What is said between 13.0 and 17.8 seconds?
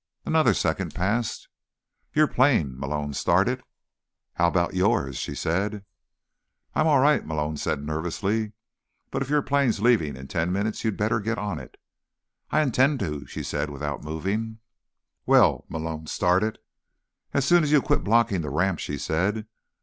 to," she said, without moving. "Well—" Malone started. "As soon as you